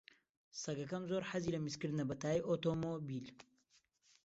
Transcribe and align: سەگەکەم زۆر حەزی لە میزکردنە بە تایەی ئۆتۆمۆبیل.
سەگەکەم 0.61 1.03
زۆر 1.11 1.23
حەزی 1.31 1.53
لە 1.55 1.59
میزکردنە 1.65 2.03
بە 2.09 2.15
تایەی 2.21 2.45
ئۆتۆمۆبیل. 2.47 3.27